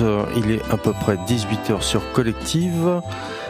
[0.00, 3.00] Euh, il est à peu près 18h sur Collective.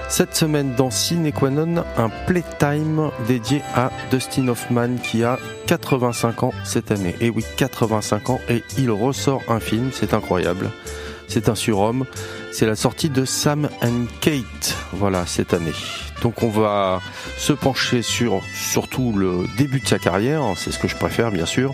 [0.08, 6.52] Cette semaine dans Cine Quanon, un playtime dédié à Dustin Hoffman qui a 85 ans
[6.64, 7.16] cette année.
[7.20, 10.70] Et oui, 85 ans et il ressort un film, c'est incroyable.
[11.26, 12.04] C'est un surhomme.
[12.52, 15.72] C'est la sortie de Sam and Kate, voilà, cette année.
[16.22, 17.00] Donc on va
[17.38, 21.46] se pencher sur surtout le début de sa carrière, c'est ce que je préfère bien
[21.46, 21.72] sûr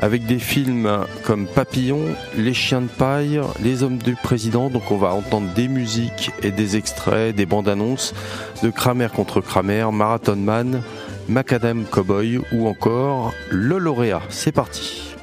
[0.00, 0.88] avec des films
[1.24, 2.04] comme Papillon,
[2.36, 4.68] Les Chiens de paille, Les Hommes du Président.
[4.68, 8.14] Donc on va entendre des musiques et des extraits, des bandes annonces
[8.62, 10.82] de Kramer contre Kramer, Marathon Man,
[11.28, 14.22] Macadam Cowboy ou encore Le Lauréat.
[14.28, 15.14] C'est parti.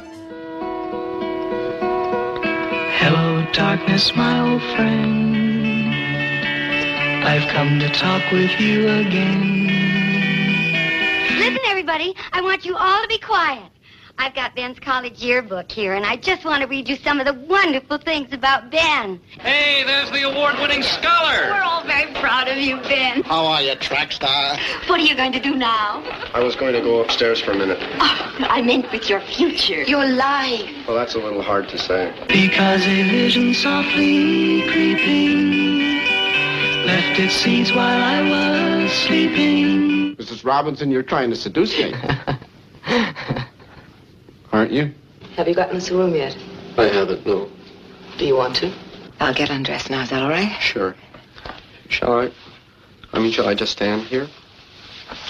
[2.99, 5.33] Hello darkness my old friend.
[7.25, 9.67] I've come to talk with you again.
[11.37, 13.72] Listen everybody, I want you all to be quiet.
[14.17, 17.25] I've got Ben's college yearbook here, and I just want to read you some of
[17.25, 19.19] the wonderful things about Ben.
[19.39, 21.51] Hey, there's the award-winning scholar.
[21.51, 23.23] We're all very proud of you, Ben.
[23.23, 24.57] How are you, track star?
[24.87, 26.03] What are you going to do now?
[26.33, 27.79] I was going to go upstairs for a minute.
[27.81, 30.69] Oh, I meant with your future, your life.
[30.87, 32.13] Well, that's a little hard to say.
[32.27, 35.73] Because a vision softly creeping
[36.85, 38.21] left its seeds while I
[38.83, 40.15] was sleeping.
[40.17, 40.45] Mrs.
[40.45, 41.93] Robinson, you're trying to seduce me.
[44.63, 44.93] Aren't you?
[45.35, 46.37] Have you gotten to the room yet?
[46.77, 47.49] I haven't, no.
[48.17, 48.73] Do you want to?
[49.19, 50.03] I'll get undressed now.
[50.03, 50.57] Is that all right?
[50.61, 50.95] Sure.
[51.89, 52.31] Shall I?
[53.11, 54.29] I mean, shall I just stand here?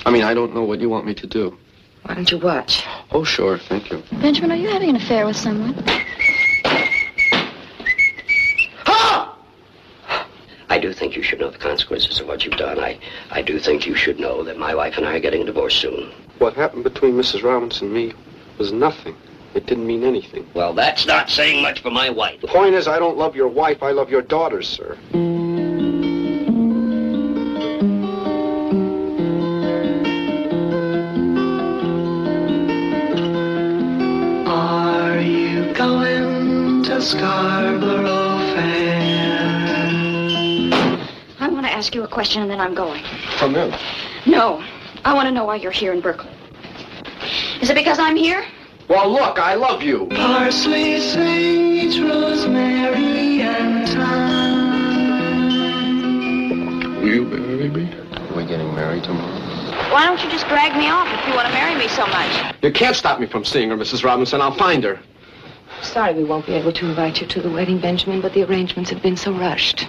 [0.05, 1.57] I mean, I don't know what you want me to do.
[2.03, 2.83] Why don't you watch?
[3.09, 3.57] Oh, sure.
[3.57, 4.03] Thank you.
[4.21, 5.73] Benjamin, are you having an affair with someone?
[8.85, 9.35] Ha!
[10.69, 12.79] I do think you should know the consequences of what you've done.
[12.79, 12.99] I,
[13.31, 15.75] I do think you should know that my wife and I are getting a divorce
[15.75, 16.11] soon.
[16.37, 17.41] What happened between Mrs.
[17.41, 18.13] Robinson and me
[18.59, 19.15] was nothing.
[19.55, 20.47] It didn't mean anything.
[20.55, 22.41] Well, that's not saying much for my wife.
[22.41, 23.83] The point is, I don't love your wife.
[23.83, 24.97] I love your daughters, sir.
[34.47, 39.03] Are you going to Scarborough Fair?
[41.39, 43.03] I want to ask you a question and then I'm going.
[43.37, 43.75] Come in.
[44.25, 44.63] No,
[45.05, 46.31] I want to know why you're here in Berkeley.
[47.61, 48.43] Is it because I'm here?
[48.89, 50.07] Well, look, I love you.
[50.07, 54.43] Parsley, sage, rosemary, and thyme.
[57.01, 57.89] Will you marry me?
[58.35, 59.39] We're getting married tomorrow?
[59.91, 62.55] Why don't you just drag me off if you want to marry me so much?
[62.61, 64.03] You can't stop me from seeing her, Mrs.
[64.03, 64.41] Robinson.
[64.41, 64.99] I'll find her.
[65.81, 68.89] Sorry we won't be able to invite you to the wedding, Benjamin, but the arrangements
[68.89, 69.87] have been so rushed.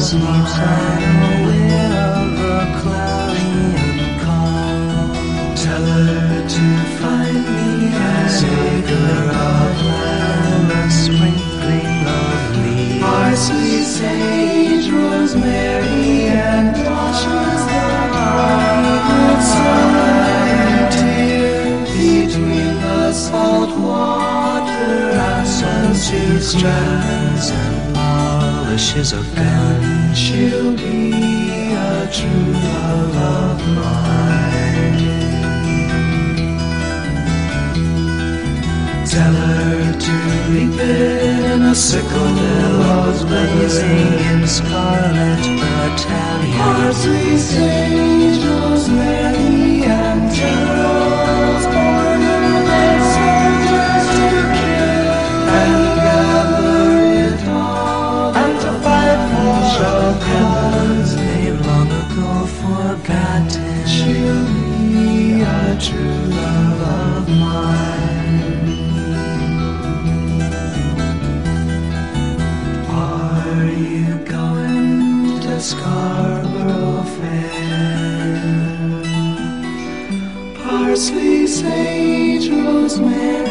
[0.00, 1.04] Of mine.
[1.42, 5.54] Aware of a cloudy and calm.
[5.54, 6.66] Tell her to
[6.98, 13.02] find me as a acre of land, a sprinkling of leaves.
[13.04, 21.04] Parsley, sage, rosemary, and washes the private solitude
[21.98, 24.94] between the salt water
[25.28, 29.22] and sunset strands and flashes a
[30.12, 31.12] She'll be
[31.72, 34.10] a true love of mine.
[39.06, 40.14] Tell her to
[40.50, 46.58] leap in a sickle billows blazing in scarlet battalion.
[46.58, 49.69] Parsley, sage, rosemary,
[64.10, 68.40] She'll be a true love of mine.
[72.88, 77.84] Are you going to Scarborough Fair?
[80.56, 83.49] Parsley, sage, rosemary,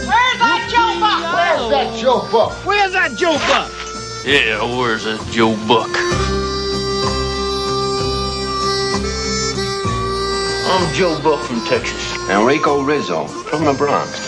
[0.07, 1.35] Where's that Joe Buck?
[1.35, 2.53] Where's that Joe Buck?
[2.67, 3.73] Where's that Joe Buck?
[4.25, 6.28] Yeah, where's that Joe Buck?
[10.99, 12.29] Joe Buck from Texas.
[12.29, 14.19] Enrico Rizzo from the Bronx.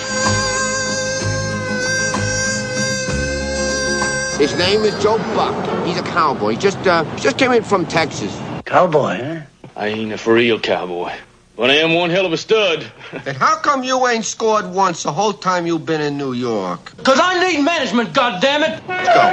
[4.39, 5.85] His name is Joe Buck.
[5.85, 6.53] He's a cowboy.
[6.53, 8.33] He just uh, just came in from Texas.
[8.67, 9.41] Cowboy, huh?
[9.75, 11.11] I ain't a for real cowboy.
[11.57, 12.87] But I am one hell of a stud.
[13.27, 16.97] And how come you ain't scored once the whole time you've been in New York?
[17.03, 18.81] Cause I need management, goddammit!
[18.87, 19.25] Let's go.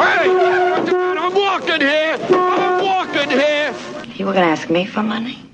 [0.00, 0.30] Hey!
[1.18, 2.16] I'm walking here!
[2.30, 3.74] I'm walking here!
[4.14, 5.45] You were gonna ask me for money?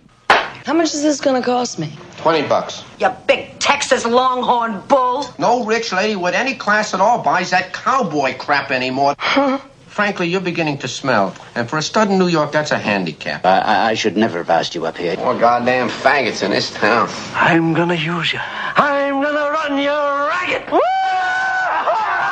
[0.65, 1.93] How much is this gonna cost me?
[2.19, 2.85] Twenty bucks.
[3.01, 5.27] You big Texas longhorn bull.
[5.37, 9.17] No rich lady with any class at all buys that cowboy crap anymore.
[9.89, 11.35] Frankly, you're beginning to smell.
[11.57, 13.45] And for a stud in New York, that's a handicap.
[13.45, 15.17] I, I, I should never have asked you up here.
[15.17, 17.09] More goddamn faggots in this town.
[17.35, 18.39] I'm gonna use you.
[18.41, 20.81] I'm gonna run you ragged!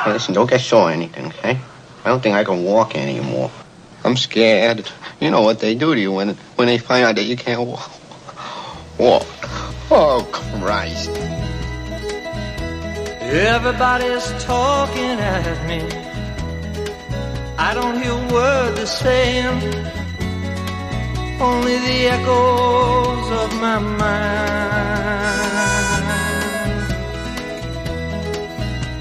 [0.04, 1.58] Hey, listen, don't get sore or anything, okay?
[2.04, 3.50] I don't think I can walk anymore.
[4.04, 4.88] I'm scared.
[5.20, 7.60] You know what they do to you when when they find out that you can't
[7.66, 7.90] walk.
[9.00, 9.24] Walk.
[9.90, 11.10] Oh, Christ.
[13.22, 15.80] Everybody's talking at me.
[17.56, 19.62] I don't hear a word they're saying,
[21.40, 24.70] only the echoes of my mind.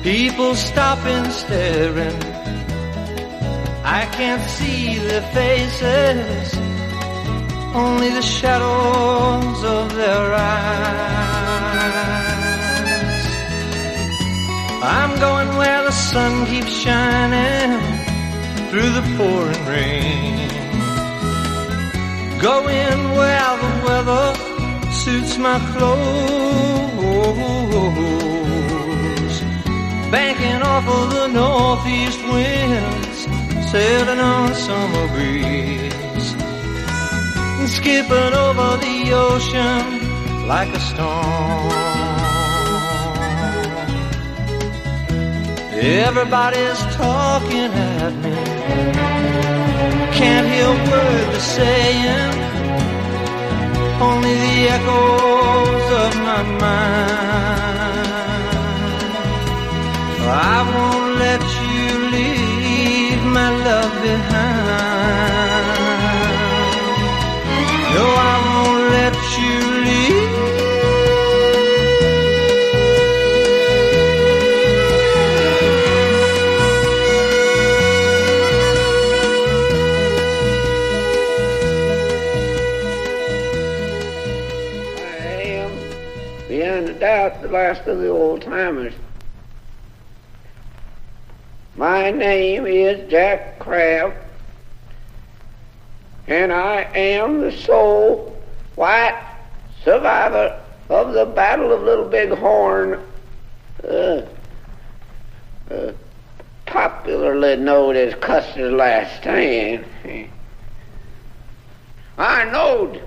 [0.02, 2.24] People stopping, staring.
[3.84, 6.69] I can't see their faces,
[7.74, 10.90] only the shadows of their eyes.
[14.82, 17.80] I'm going where the sun keeps shining
[18.70, 20.50] through the pouring rain.
[22.40, 24.34] Going where the weather
[24.92, 26.50] suits my clothes.
[30.12, 33.28] Banking off of the northeast winds,
[33.72, 36.09] sailing on a summer breeze.
[37.60, 41.90] And skipping over the ocean like a storm.
[45.82, 48.36] Everybody's talking at me.
[50.20, 52.34] Can't hear a word they're saying.
[54.08, 57.20] Only the echoes of my mind.
[60.32, 61.86] I won't let you
[62.16, 65.49] leave my love behind.
[68.00, 70.32] No, I won't let you leave.
[84.98, 85.04] I
[85.60, 85.72] am,
[86.48, 88.94] beyond a doubt, the last of the old timers.
[91.76, 94.16] My name is Jack Kraft,
[96.30, 98.40] and I am the sole
[98.76, 99.20] white
[99.84, 103.04] survivor of the Battle of Little Big Horn,
[103.84, 104.22] uh,
[105.72, 105.92] uh,
[106.68, 109.86] popularly known as Custer's Last Stand.
[112.20, 113.02] I knowed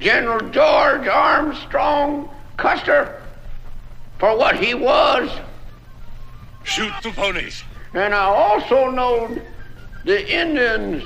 [0.00, 3.22] General George Armstrong Custer
[4.18, 5.30] for what he was.
[6.64, 7.62] Shoot the ponies.
[7.94, 9.40] And I also knowed
[10.04, 11.04] the Indians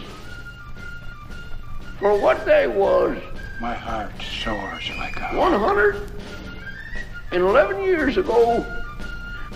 [2.03, 3.17] for what they was.
[3.61, 8.61] My heart soars like a 111 years ago,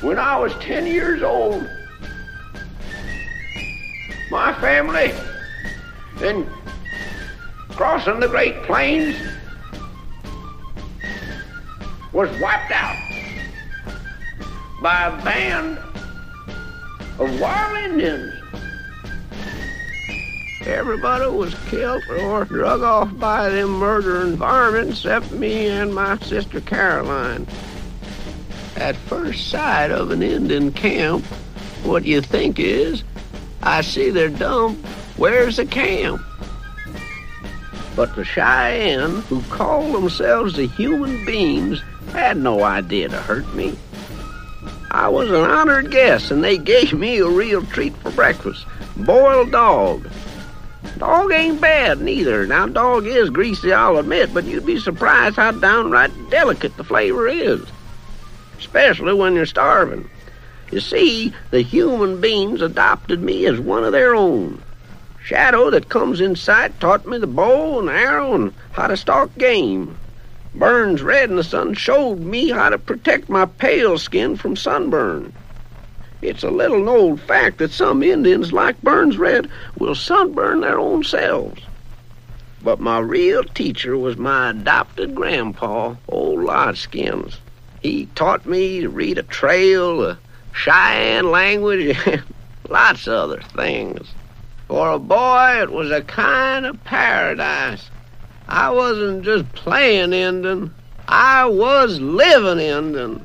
[0.00, 1.68] when I was 10 years old,
[4.30, 5.12] my family,
[6.22, 6.46] in
[7.70, 9.16] crossing the Great Plains,
[12.12, 12.96] was wiped out
[14.80, 15.78] by a band
[17.18, 18.35] of wild Indians.
[20.66, 26.60] Everybody was killed or drug off by them murdering varmints except me and my sister
[26.60, 27.46] Caroline.
[28.74, 31.24] At first sight of an Indian camp,
[31.84, 33.04] what you think is,
[33.62, 34.84] I see their dump,
[35.16, 36.20] where's the camp?
[37.94, 41.80] But the Cheyenne, who call themselves the human beings,
[42.12, 43.78] had no idea to hurt me.
[44.90, 49.52] I was an honored guest, and they gave me a real treat for breakfast boiled
[49.52, 50.08] dog.
[50.98, 52.46] Dog ain't bad neither.
[52.46, 57.28] Now, dog is greasy, I'll admit, but you'd be surprised how downright delicate the flavor
[57.28, 57.60] is,
[58.58, 60.08] especially when you're starving.
[60.70, 64.62] You see, the human beings adopted me as one of their own.
[65.22, 69.36] Shadow that comes in sight taught me the bow and arrow and how to stalk
[69.36, 69.98] game.
[70.54, 75.32] Burns red in the sun showed me how to protect my pale skin from sunburn.
[76.26, 81.04] It's a little known fact that some Indians, like Burns Red, will sunburn their own
[81.04, 81.62] selves.
[82.60, 87.36] But my real teacher was my adopted grandpa, old Lodgeskins.
[87.80, 90.18] He taught me to read a trail, a
[90.52, 91.96] Cheyenne language,
[92.68, 94.12] lots of other things.
[94.66, 97.88] For a boy, it was a kind of paradise.
[98.48, 100.74] I wasn't just playing Indian,
[101.06, 103.24] I was living Indian.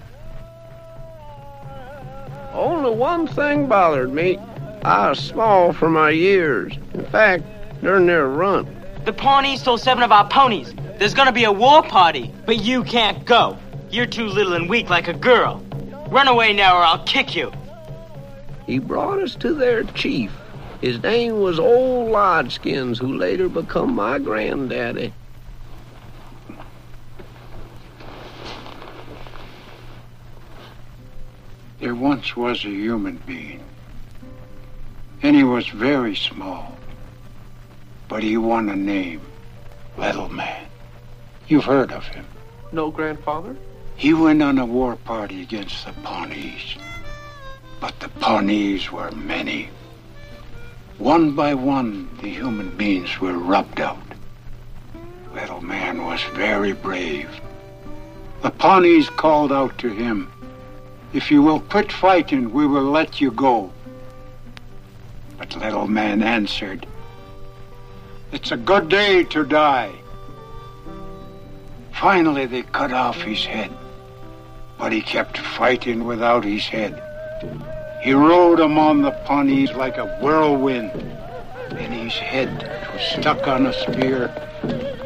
[2.54, 4.38] Only one thing bothered me.
[4.84, 6.74] I was small for my years.
[6.94, 7.44] In fact,
[7.82, 8.68] during their run.
[9.06, 10.74] The Pawnees stole seven of our ponies.
[10.98, 13.58] There's gonna be a war party, but you can't go.
[13.90, 15.64] You're too little and weak like a girl.
[16.10, 17.52] Run away now or I'll kick you.
[18.68, 20.32] He brought us to their chief.
[20.82, 25.14] His name was Old Lodgeskins, who later become my granddaddy.
[31.82, 33.64] There once was a human being,
[35.24, 36.78] and he was very small,
[38.08, 39.22] but he won a name,
[39.98, 40.68] Little Man.
[41.48, 42.26] You've heard of him.
[42.72, 43.58] No, grandfather?
[43.96, 46.76] He went on a war party against the Pawnees,
[47.80, 49.72] but the Pawnees were many.
[51.00, 53.98] One by one, the human beings were rubbed out.
[55.34, 57.42] Little Man was very brave.
[58.44, 60.32] The Pawnees called out to him,
[61.14, 63.72] if you will quit fighting, we will let you go.
[65.38, 66.86] But little man answered,
[68.32, 69.92] It's a good day to die.
[71.92, 73.72] Finally, they cut off his head,
[74.78, 77.04] but he kept fighting without his head.
[78.02, 80.92] He rode among the Pawnees like a whirlwind,
[81.72, 84.34] and his head which was stuck on a spear,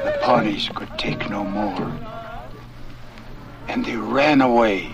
[0.05, 1.93] The Pawnees could take no more,
[3.69, 4.87] and they ran away.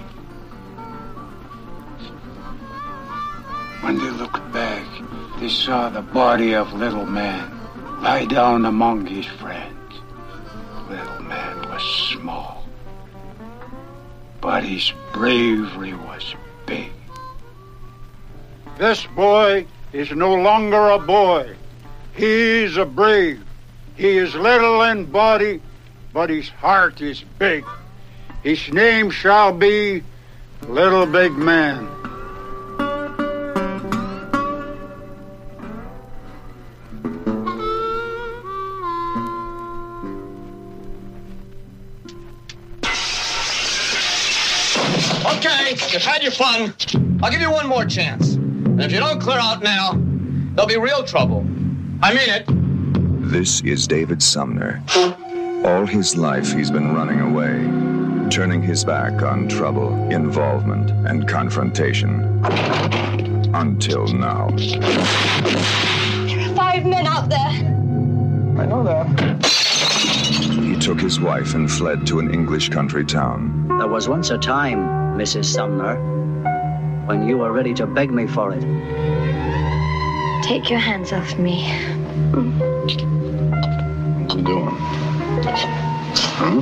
[3.80, 4.86] When they looked back,
[5.40, 7.50] they saw the body of Little Man
[8.02, 9.94] lie down among his friends.
[10.90, 12.68] Little Man was small,
[14.42, 16.34] but his bravery was
[16.66, 16.92] big.
[18.80, 21.54] This boy is no longer a boy.
[22.14, 23.44] He is a brave.
[23.94, 25.60] He is little in body,
[26.14, 27.62] but his heart is big.
[28.42, 30.02] His name shall be
[30.62, 31.88] Little Big Man.
[45.26, 46.74] Okay, you've had your fun.
[47.22, 48.39] I'll give you one more chance.
[48.80, 49.92] And if you don't clear out now,
[50.54, 51.46] there'll be real trouble.
[52.02, 52.46] I mean it.
[53.30, 54.82] This is David Sumner.
[55.66, 57.58] All his life he's been running away,
[58.30, 62.42] turning his back on trouble, involvement, and confrontation.
[63.52, 64.48] Until now.
[64.48, 64.80] There
[66.40, 67.38] are five men out there.
[68.58, 69.44] I know that.
[70.54, 73.68] He took his wife and fled to an English country town.
[73.78, 75.44] There was once a time, Mrs.
[75.44, 76.19] Sumner,
[77.10, 78.60] when you were ready to beg me for it.
[80.44, 81.64] Take your hands off me.
[84.20, 84.76] What's you doing?
[86.38, 86.60] Hmm?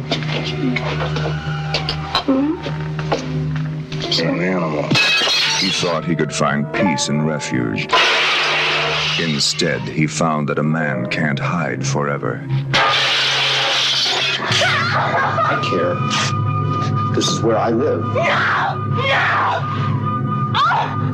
[4.00, 4.84] He's an animal.
[5.60, 7.86] He thought he could find peace and refuge.
[9.20, 12.42] Instead, he found that a man can't hide forever.
[15.44, 15.94] I care.
[17.14, 18.02] This is where I live.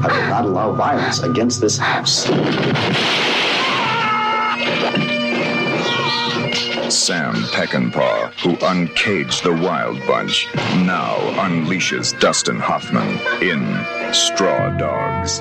[0.04, 2.24] I will not allow violence against this house.
[6.92, 10.46] Sam Peckinpah, who uncaged the Wild Bunch,
[10.84, 15.40] now unleashes Dustin Hoffman in Straw Dogs.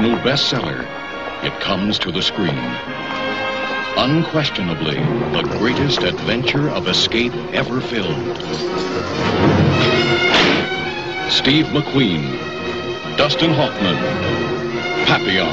[0.00, 2.56] International bestseller, it comes to the screen.
[3.98, 4.96] Unquestionably,
[5.34, 8.34] the greatest adventure of escape ever filmed.
[11.30, 12.24] Steve McQueen,
[13.18, 13.98] Dustin Hoffman,
[15.04, 15.52] Papillon.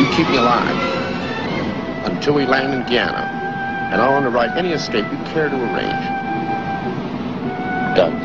[0.00, 3.41] You keep me alive until we land in Guiana,
[3.92, 5.92] and I'll underwrite any escape you care to arrange.
[7.94, 8.18] Done.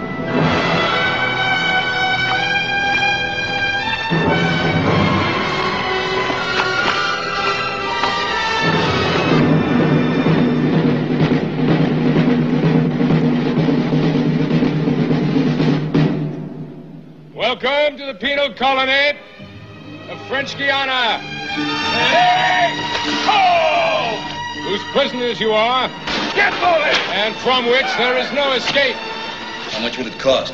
[17.35, 19.19] Welcome to the penal colony
[20.09, 21.17] of French Guiana.
[21.17, 22.71] Hey!
[23.25, 23.76] Ho!
[24.67, 25.87] Whose prisoners you are.
[26.35, 26.99] Get moving!
[27.15, 28.95] And from which there is no escape.
[29.71, 30.53] How much will it cost?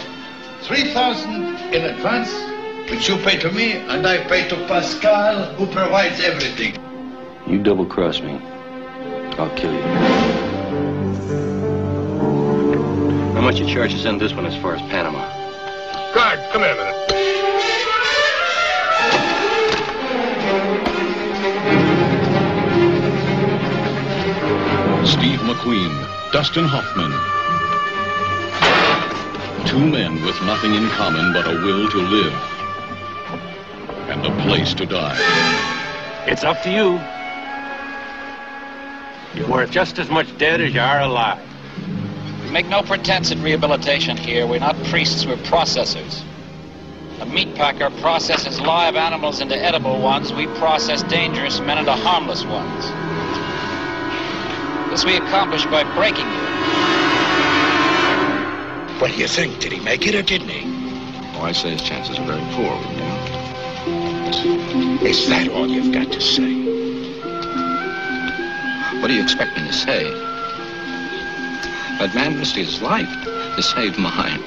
[0.61, 2.31] 3,000 in advance,
[2.91, 6.77] which you pay to me, and I pay to Pascal, who provides everything.
[7.47, 8.39] You double cross me,
[9.39, 9.81] I'll kill you.
[13.33, 15.23] How much you charge to send this one as far as Panama?
[16.13, 17.12] Guard, come here a minute.
[25.13, 25.93] Steve McQueen,
[26.31, 27.11] Dustin Hoffman.
[29.67, 32.33] Two men with nothing in common but a will to live
[34.09, 35.15] and a place to die.
[36.25, 36.99] It's up to you.
[39.35, 41.39] You're worth just as much dead as you are alive.
[42.43, 44.47] We make no pretense at rehabilitation here.
[44.47, 46.23] We're not priests, we're processors.
[47.19, 50.33] A meat packer processes live animals into edible ones.
[50.33, 53.02] We process dangerous men into harmless ones.
[54.93, 56.43] This we accomplish by breaking you.
[58.99, 59.59] What do you think?
[59.59, 60.61] Did he make it or didn't he?
[61.35, 62.99] Oh, I say his chances are very poor, wouldn't
[65.01, 65.07] you?
[65.07, 66.53] Is that all you've got to say?
[69.01, 70.03] What do you expect me to say?
[71.97, 73.09] That man risked his life
[73.55, 74.43] to save mine.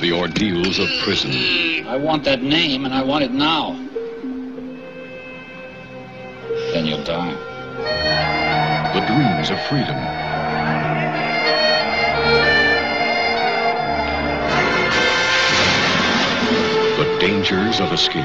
[0.00, 1.86] The ordeals of prison.
[1.86, 3.74] I want that name, and I want it now.
[6.72, 7.57] Then you'll die.
[8.94, 9.96] The dreams of freedom.
[16.96, 18.24] The dangers of escape.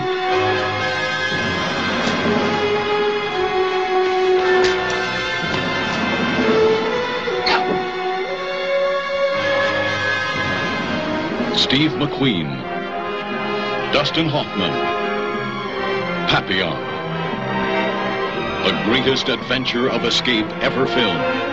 [11.57, 12.49] Steve McQueen,
[13.91, 14.71] Dustin Hoffman,
[16.29, 16.92] Papillon.
[18.63, 21.52] The greatest adventure of escape ever filmed.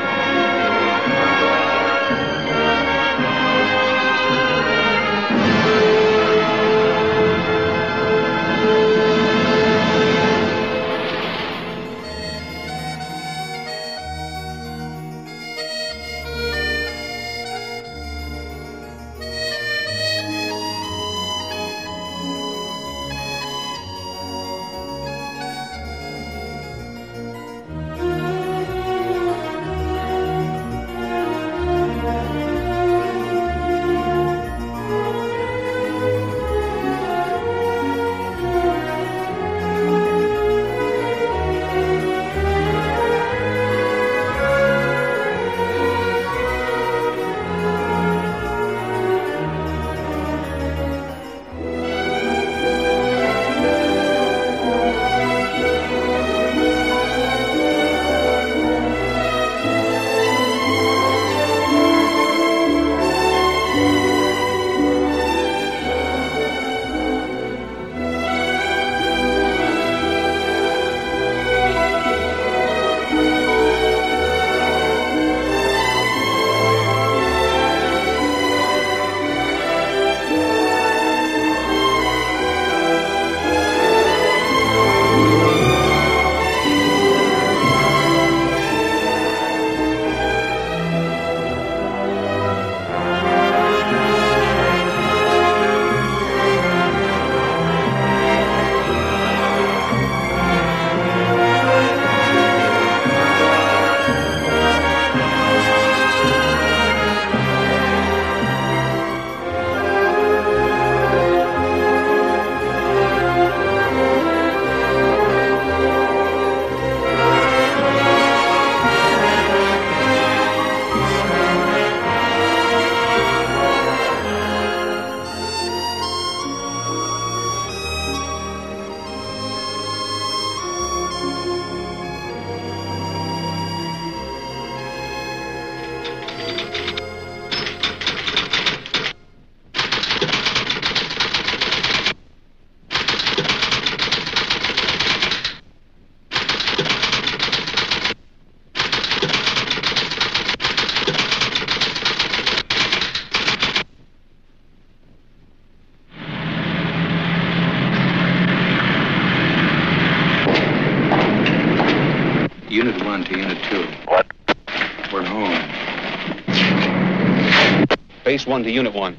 [168.30, 169.16] Base 1 to Unit 1.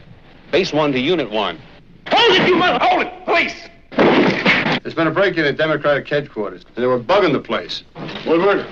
[0.53, 1.59] Base 1 to Unit 1.
[2.07, 2.79] Hold it, you mother!
[2.81, 3.25] Hold it!
[3.25, 3.67] Police!
[4.81, 7.83] There's been a break-in at Democratic headquarters, and they were bugging the place.
[8.25, 8.65] Woodward,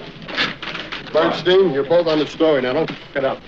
[1.12, 2.62] Bernstein, you're both on the story.
[2.62, 3.42] Now, don't get up.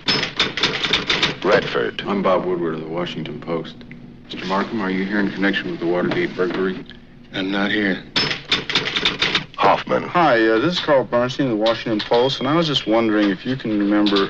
[1.46, 2.04] Redford.
[2.06, 3.78] I'm Bob Woodward of the Washington Post.
[4.28, 4.46] Mr.
[4.50, 6.86] Markham, are you here in connection with the Watergate burglary?
[7.32, 8.04] I'm not here.
[9.56, 10.04] Hoffman.
[10.04, 13.30] Hi, uh, this is Carl Bernstein of the Washington Post, and I was just wondering
[13.30, 14.30] if you can remember.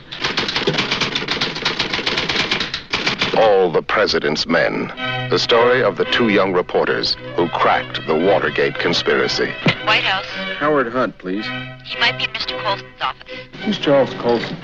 [3.42, 4.94] All the President's Men.
[5.32, 9.52] The story of the two young reporters who cracked the Watergate conspiracy.
[9.84, 10.28] White House.
[10.60, 11.44] Howard Hunt, please.
[11.84, 12.62] He might be in Mr.
[12.62, 13.32] Colson's office.
[13.64, 14.56] Who's Charles Colson?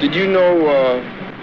[0.00, 1.00] Did you know uh,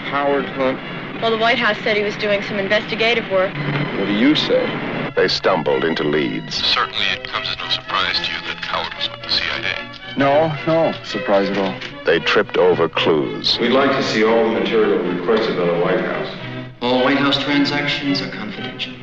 [0.09, 0.79] Howard Hunt?
[1.21, 3.53] Well, the White House said he was doing some investigative work.
[3.97, 5.11] What do you say?
[5.15, 6.55] They stumbled into leads.
[6.55, 9.91] Certainly it comes as no surprise to you that Howard was with the CIA.
[10.17, 12.03] No, no surprise at all.
[12.05, 13.57] They tripped over clues.
[13.59, 16.40] We'd like to see all the material requested by the White House.
[16.81, 18.93] All White House transactions are confidential.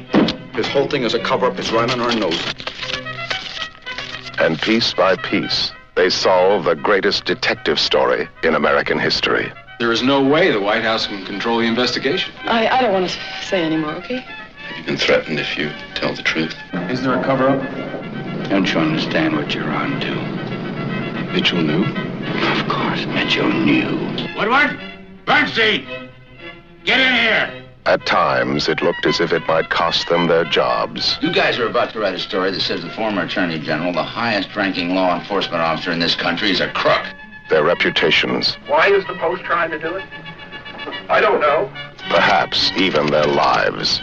[0.55, 1.57] This whole thing is a cover-up.
[1.61, 2.55] It's right on our nose.
[4.41, 9.53] And piece by piece, they solve the greatest detective story in American history.
[9.79, 12.35] There is no way the White House can control the investigation.
[12.43, 14.27] I, I don't want to say any more, okay?
[14.77, 16.57] You've been threatened if you tell the truth.
[16.91, 17.63] Is there a cover-up?
[18.49, 21.33] Don't you understand what you're on to?
[21.33, 21.85] Mitchell knew.
[21.85, 23.99] Of course, Mitchell knew.
[24.37, 24.81] Woodward!
[25.25, 25.87] Bernstein!
[26.85, 27.58] Get in here!
[27.89, 31.17] At times, it looked as if it might cost them their jobs.
[31.23, 34.03] You guys are about to write a story that says the former Attorney General, the
[34.03, 37.03] highest ranking law enforcement officer in this country, is a crook.
[37.49, 40.05] Their reputations, Why is the Post trying to do it?
[41.09, 41.73] I don't know.
[42.11, 44.03] perhaps even their lives.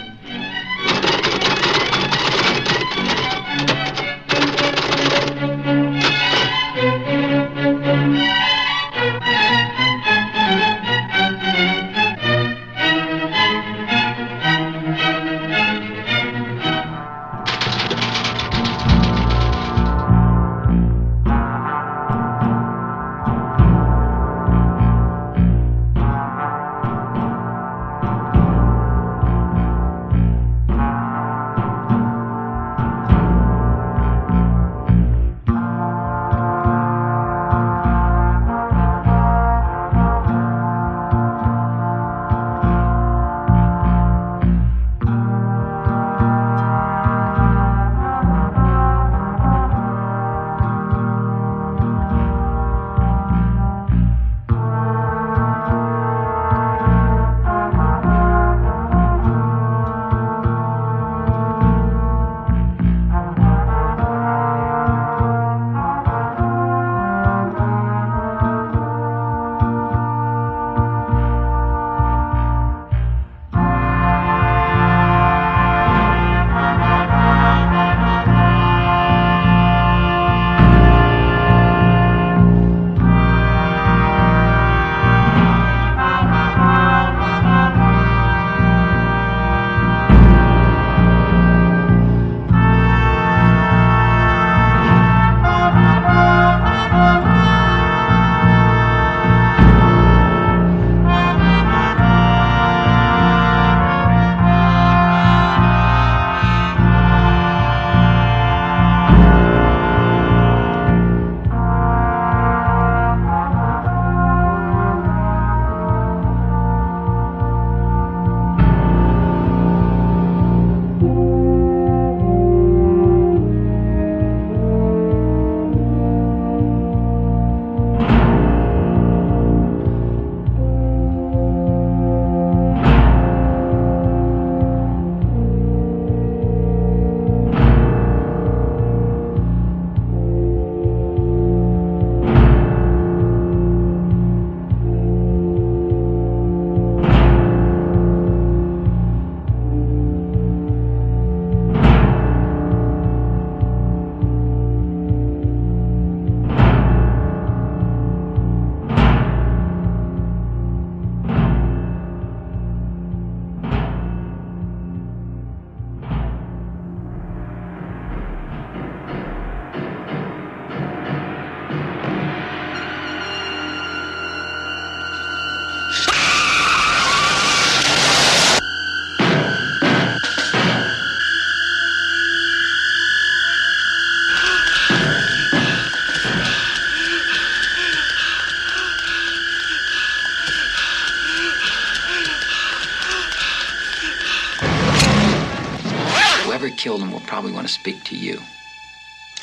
[197.66, 198.40] Want to speak to you.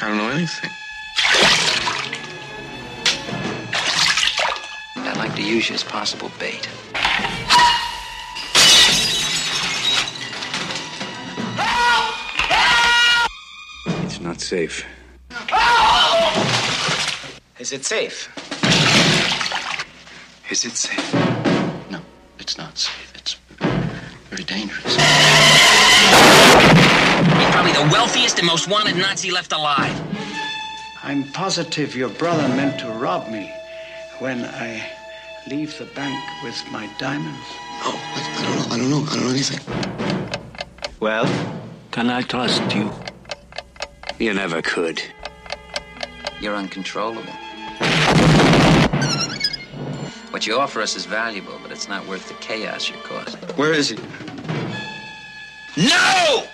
[0.01, 0.69] I don't know anything.
[4.95, 6.69] And I'd like to use you as possible bait.
[14.05, 14.85] It's not safe.
[17.59, 18.29] Is it safe?
[20.49, 21.13] Is it safe?
[21.91, 21.99] No,
[22.39, 23.11] it's not safe.
[23.15, 23.35] It's
[24.29, 25.32] very dangerous.
[27.83, 30.01] He's probably the wealthiest and most wanted Nazi left alive.
[31.03, 33.51] I'm positive your brother meant to rob me
[34.19, 34.89] when I
[35.47, 37.45] leave the bank with my diamonds.
[37.83, 38.73] Oh, I, I don't know.
[38.73, 39.03] I don't know.
[39.03, 39.59] I don't know anything.
[41.01, 41.25] Well,
[41.91, 42.89] can I trust you?
[44.17, 45.01] You never could.
[46.39, 47.33] You're uncontrollable.
[50.31, 53.41] What you offer us is valuable, but it's not worth the chaos you're causing.
[53.57, 53.97] Where is he?
[55.75, 56.47] No!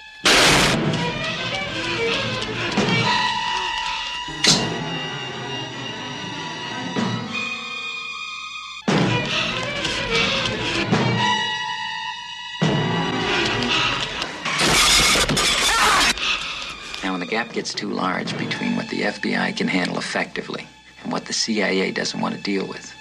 [17.60, 20.66] Gets too large between what the FBI can handle effectively
[21.04, 22.96] and what the CIA doesn't want to deal with,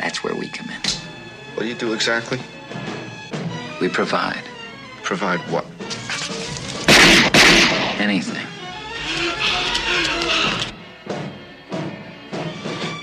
[0.00, 0.80] that's where we come in.
[1.54, 2.40] What do you do exactly?
[3.80, 4.42] We provide
[5.04, 5.64] Provide what?
[8.00, 8.44] anything.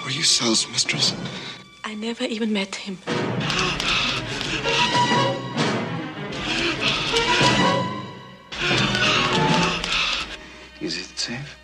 [0.04, 1.14] Were you Sal's mistress?
[1.86, 2.98] I never even met him.
[11.28, 11.57] Safe?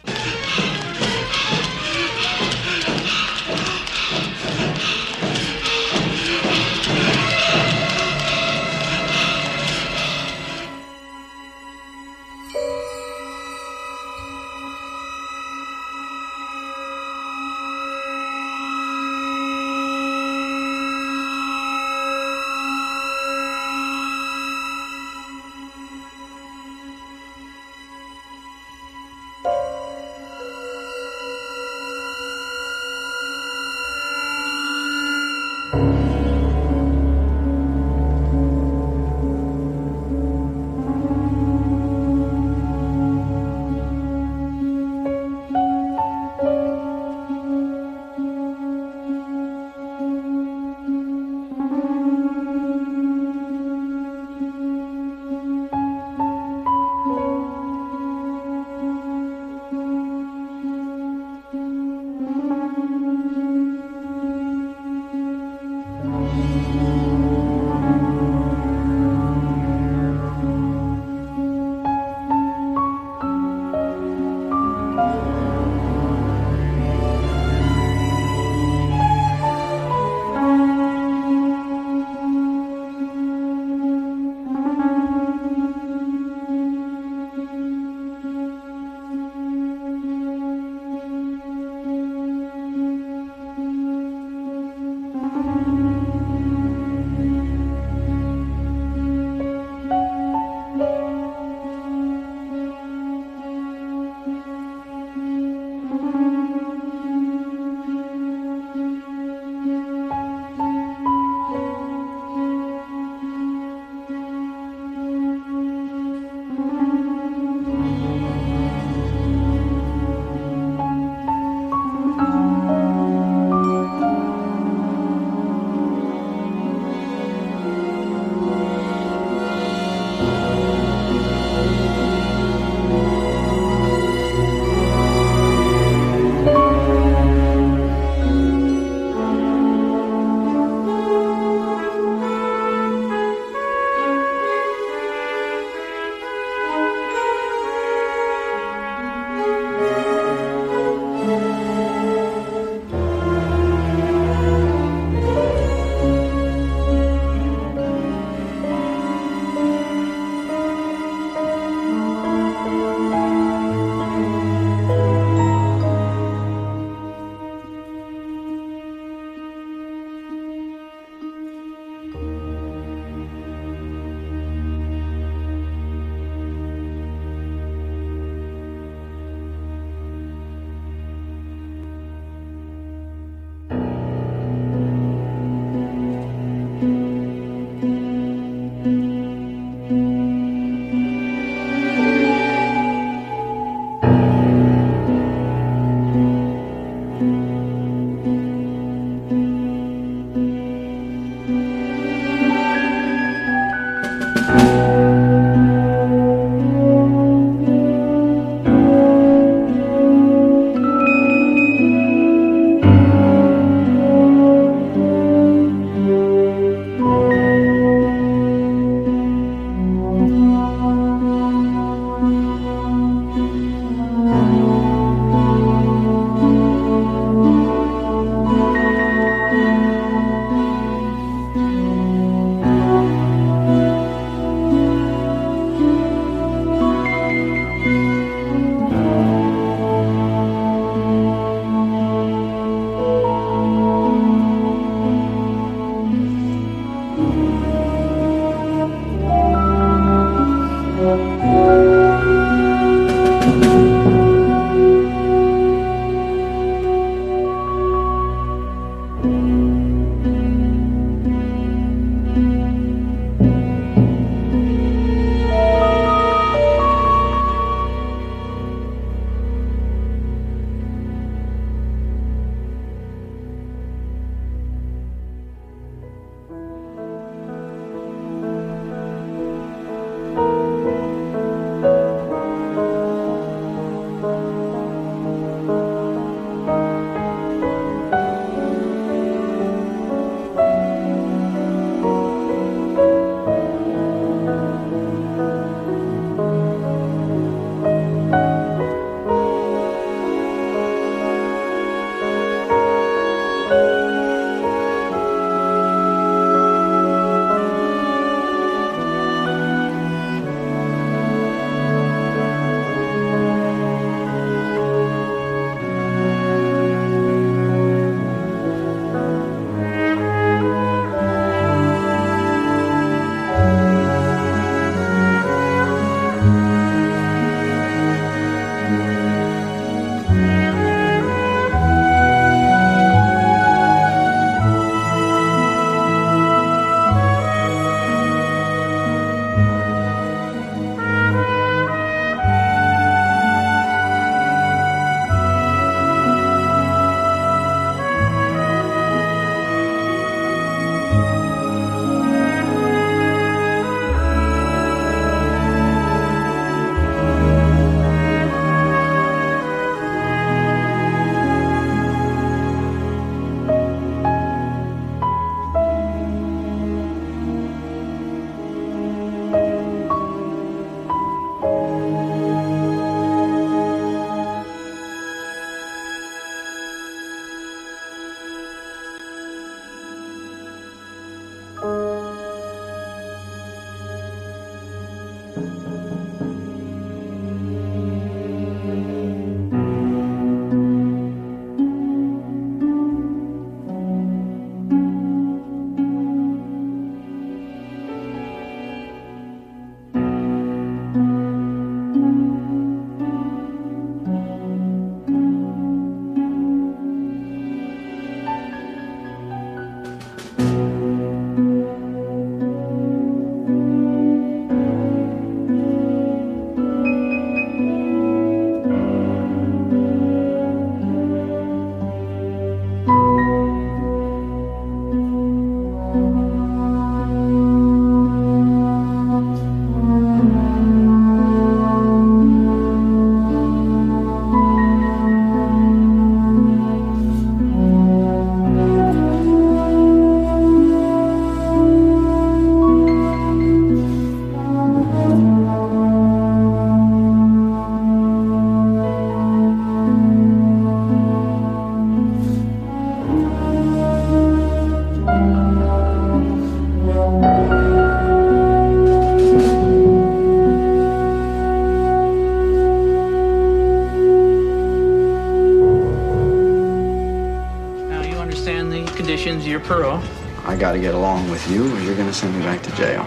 [470.83, 473.25] I gotta get along with you, or you're gonna send me back to jail.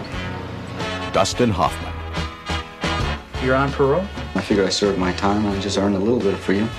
[1.11, 1.91] Dustin Hoffman.
[3.43, 4.05] You're on parole?
[4.35, 6.69] I figured I served my time and I just earned a little bit for you.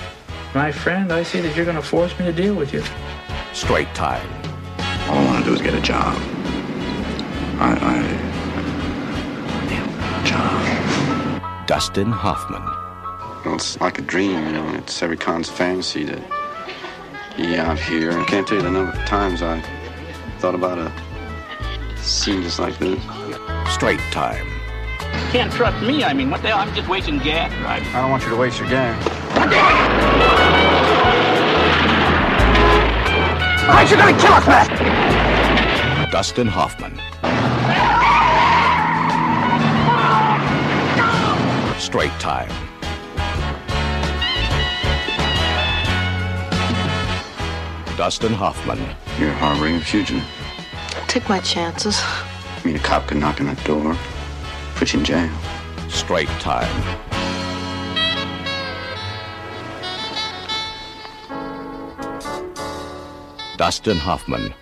[0.55, 2.81] My friend, I see that you're going to force me to deal with you.
[3.51, 4.25] Straight time.
[5.09, 6.15] All I want to do is get a job.
[7.59, 7.99] I, I
[10.25, 11.67] job.
[11.67, 12.63] Dustin Hoffman.
[13.43, 14.75] Well, it's like a dream, you know.
[14.75, 16.23] It's every con's fantasy to
[17.35, 18.17] be out here.
[18.17, 19.59] I can't tell you the number of times I
[20.39, 20.89] thought about a
[21.97, 22.97] scene just like this.
[23.73, 24.47] Straight time.
[25.31, 26.05] Can't trust me.
[26.05, 26.59] I mean, what the hell?
[26.59, 27.85] I'm just wasting gas, right?
[27.93, 28.95] I don't want you to waste your gas.
[33.67, 36.09] Right, you're gonna kill us, man!
[36.09, 36.95] Dustin Hoffman.
[41.79, 42.49] Straight time.
[47.97, 49.08] Dustin Hoffman.
[49.19, 50.23] You're harboring a fugitive.
[51.09, 51.99] Take my chances.
[52.01, 53.97] I mean, a cop could knock on that door,
[54.75, 55.29] put you in jail.
[55.89, 56.69] Straight time.
[63.57, 64.53] Dustin Hoffman.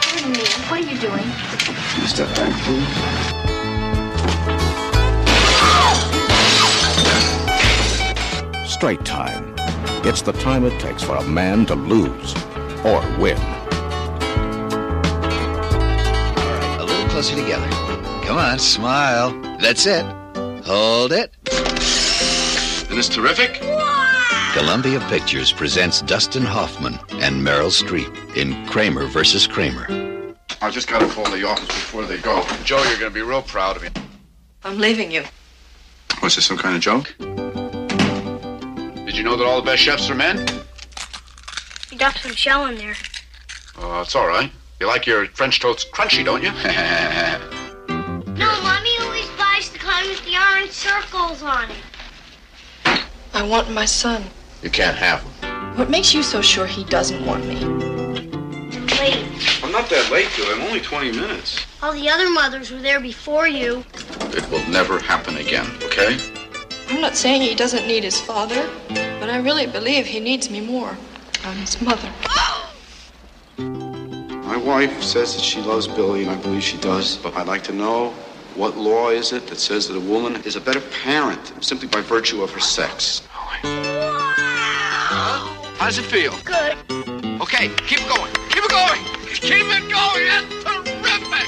[0.00, 1.30] Pardon me, what are you doing?
[1.58, 2.88] Can you step back, please?
[8.66, 9.54] Straight time.
[10.02, 12.34] It's the time it takes for a man to lose
[12.86, 13.57] or win.
[17.18, 17.68] Closer together.
[18.24, 19.32] Come on, smile.
[19.58, 20.04] That's it.
[20.64, 21.34] Hold it.
[21.50, 23.54] Isn't this terrific?
[24.52, 29.88] Columbia Pictures presents Dustin Hoffman and Meryl Streep in Kramer versus Kramer.
[30.62, 32.46] I just gotta call the office before they go.
[32.62, 33.88] Joe, you're gonna be real proud of me.
[34.62, 35.24] I'm leaving you.
[36.22, 37.12] Was this some kind of joke?
[39.06, 40.46] Did you know that all the best chefs are men?
[41.90, 42.94] You dumped some shell in there.
[43.76, 44.52] Oh, it's all right.
[44.80, 46.52] You like your French toast crunchy, don't you?
[48.38, 53.00] No, Mommy always buys the kind with the orange circles on it.
[53.34, 54.22] I want my son.
[54.62, 55.76] you can't have him.
[55.76, 57.56] What makes you so sure he doesn't want me?
[59.00, 59.26] Wait,
[59.64, 60.46] I'm not that late, Bill.
[60.54, 61.66] I'm only 20 minutes.
[61.82, 63.84] all the other mothers were there before you.
[64.30, 66.16] It will never happen again, okay?
[66.90, 70.60] I'm not saying he doesn't need his father, but I really believe he needs me
[70.60, 70.96] more.
[71.44, 72.12] I'm his mother.
[74.48, 77.18] My wife says that she loves Billy, and I believe she does.
[77.18, 78.14] But I'd like to know
[78.54, 82.00] what law is it that says that a woman is a better parent simply by
[82.00, 83.20] virtue of her sex?
[83.28, 83.60] How
[85.80, 86.32] does it feel?
[86.46, 86.78] Good.
[87.42, 88.32] Okay, keep going.
[88.48, 89.04] Keep it going.
[89.26, 90.24] Keep it going.
[90.24, 91.46] That's terrific.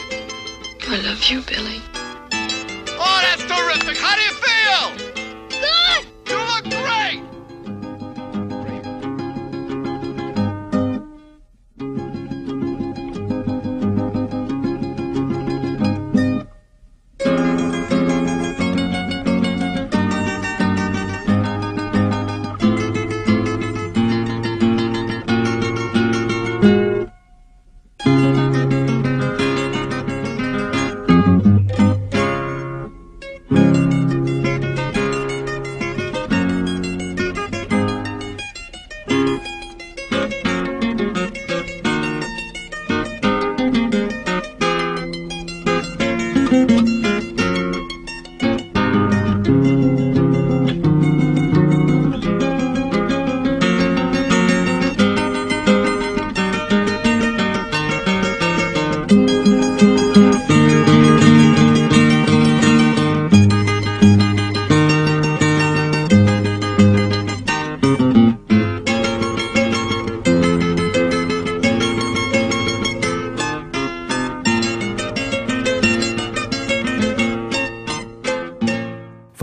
[0.86, 1.80] I love you, Billy.
[3.00, 3.96] Oh, that's terrific.
[3.96, 5.09] How do you feel?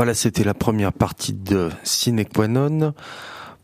[0.08, 2.94] Voilà, c'était la première partie de Sine qua non.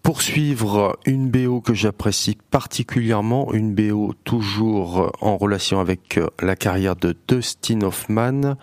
[0.02, 7.16] Poursuivre une BO que j'apprécie particulièrement, une BO toujours en relation avec la carrière de
[7.30, 8.58] Dustin Hoffman,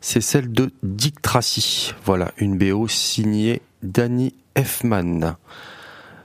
[0.00, 1.92] c'est celle de Dick Tracy.
[2.06, 5.36] Voilà, une BO signée Danny Effman.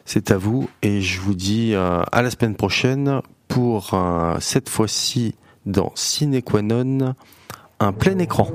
[0.05, 4.70] C'est à vous et je vous dis euh, à la semaine prochaine pour euh, cette
[4.70, 5.36] fois-ci
[5.66, 7.16] dans Sine qua non,
[7.82, 8.47] un plein écran.